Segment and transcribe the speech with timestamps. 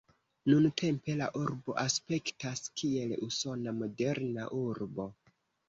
[0.51, 5.11] Nuntempe la urbo aspektas, kiel usona moderna urbo.